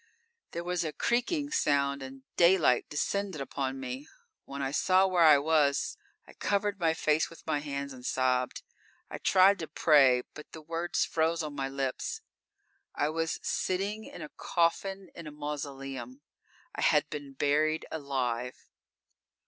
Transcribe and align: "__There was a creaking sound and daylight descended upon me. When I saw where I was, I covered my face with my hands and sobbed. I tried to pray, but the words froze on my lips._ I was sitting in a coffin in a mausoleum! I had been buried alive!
"__There 0.59 0.65
was 0.65 0.83
a 0.83 0.91
creaking 0.91 1.51
sound 1.51 2.01
and 2.01 2.23
daylight 2.35 2.89
descended 2.89 3.39
upon 3.39 3.79
me. 3.79 4.07
When 4.45 4.59
I 4.59 4.71
saw 4.71 5.05
where 5.05 5.21
I 5.21 5.37
was, 5.37 5.95
I 6.25 6.33
covered 6.33 6.79
my 6.79 6.95
face 6.95 7.29
with 7.29 7.45
my 7.45 7.59
hands 7.59 7.93
and 7.93 8.03
sobbed. 8.03 8.63
I 9.11 9.19
tried 9.19 9.59
to 9.59 9.67
pray, 9.67 10.23
but 10.33 10.53
the 10.53 10.61
words 10.63 11.05
froze 11.05 11.43
on 11.43 11.53
my 11.53 11.69
lips._ 11.69 12.21
I 12.95 13.09
was 13.09 13.37
sitting 13.43 14.05
in 14.05 14.23
a 14.23 14.29
coffin 14.37 15.09
in 15.13 15.27
a 15.27 15.31
mausoleum! 15.31 16.21
I 16.73 16.81
had 16.81 17.07
been 17.11 17.33
buried 17.33 17.85
alive! 17.91 18.55